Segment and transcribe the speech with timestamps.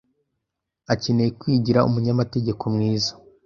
[0.93, 3.11] akeneye kwigira umunyamategeko mwiza.